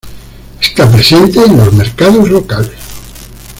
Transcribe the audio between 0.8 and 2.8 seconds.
presente en los mercados locales.